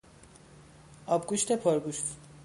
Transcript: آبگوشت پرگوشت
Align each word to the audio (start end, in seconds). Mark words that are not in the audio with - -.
آبگوشت 1.05 1.51
پرگوشت 1.51 2.03